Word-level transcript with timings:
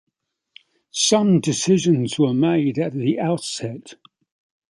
Some 0.89 1.41
decisions 1.41 2.17
were 2.17 2.33
made 2.33 2.79
at 2.79 2.93
the 2.93 3.19
outset. 3.19 3.93